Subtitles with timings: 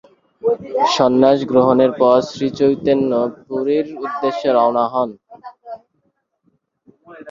[0.95, 3.11] সন্ন্যাস গ্রহণের পরে শ্রীচৈতন্য
[3.41, 5.09] পুরীর উদ্দেশ্যে রওয়ানা হন।